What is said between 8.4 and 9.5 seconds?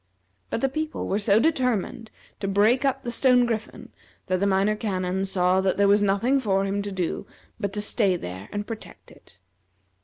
and protect it.